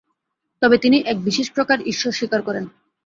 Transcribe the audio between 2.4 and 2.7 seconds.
করেন।